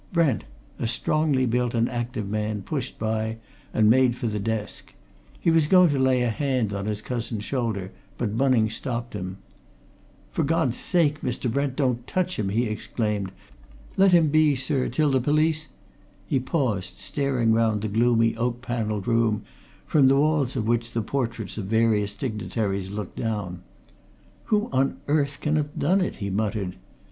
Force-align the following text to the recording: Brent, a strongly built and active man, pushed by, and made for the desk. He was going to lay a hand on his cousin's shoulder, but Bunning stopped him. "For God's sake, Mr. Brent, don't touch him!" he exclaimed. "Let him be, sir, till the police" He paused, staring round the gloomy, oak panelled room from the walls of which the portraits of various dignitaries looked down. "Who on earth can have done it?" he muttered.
Brent, 0.11 0.45
a 0.79 0.87
strongly 0.87 1.45
built 1.45 1.75
and 1.75 1.87
active 1.87 2.27
man, 2.27 2.63
pushed 2.63 2.97
by, 2.97 3.37
and 3.71 3.87
made 3.87 4.15
for 4.15 4.25
the 4.25 4.39
desk. 4.39 4.95
He 5.39 5.51
was 5.51 5.67
going 5.67 5.91
to 5.91 5.99
lay 5.99 6.23
a 6.23 6.31
hand 6.31 6.73
on 6.73 6.87
his 6.87 7.03
cousin's 7.03 7.43
shoulder, 7.43 7.91
but 8.17 8.35
Bunning 8.35 8.71
stopped 8.71 9.13
him. 9.13 9.37
"For 10.31 10.41
God's 10.41 10.77
sake, 10.77 11.21
Mr. 11.21 11.51
Brent, 11.51 11.75
don't 11.75 12.07
touch 12.07 12.39
him!" 12.39 12.49
he 12.49 12.63
exclaimed. 12.65 13.31
"Let 13.95 14.11
him 14.11 14.29
be, 14.29 14.55
sir, 14.55 14.89
till 14.89 15.11
the 15.11 15.21
police" 15.21 15.67
He 16.25 16.39
paused, 16.39 16.97
staring 16.97 17.53
round 17.53 17.83
the 17.83 17.87
gloomy, 17.87 18.35
oak 18.37 18.63
panelled 18.63 19.05
room 19.07 19.43
from 19.85 20.07
the 20.07 20.17
walls 20.17 20.55
of 20.55 20.65
which 20.65 20.93
the 20.93 21.03
portraits 21.03 21.59
of 21.59 21.65
various 21.65 22.15
dignitaries 22.15 22.89
looked 22.89 23.17
down. 23.17 23.61
"Who 24.45 24.67
on 24.73 24.97
earth 25.07 25.41
can 25.41 25.57
have 25.57 25.77
done 25.77 26.01
it?" 26.01 26.15
he 26.15 26.31
muttered. 26.31 26.77